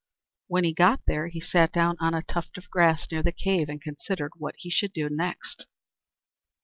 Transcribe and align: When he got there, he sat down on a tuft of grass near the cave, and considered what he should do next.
When 0.47 0.63
he 0.63 0.73
got 0.73 1.01
there, 1.05 1.27
he 1.27 1.39
sat 1.39 1.71
down 1.71 1.95
on 1.99 2.15
a 2.15 2.23
tuft 2.23 2.57
of 2.57 2.71
grass 2.71 3.05
near 3.11 3.21
the 3.21 3.31
cave, 3.31 3.69
and 3.69 3.79
considered 3.79 4.31
what 4.37 4.55
he 4.57 4.71
should 4.71 4.93
do 4.93 5.09
next. 5.11 5.67